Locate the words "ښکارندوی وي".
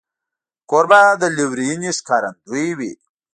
1.97-2.91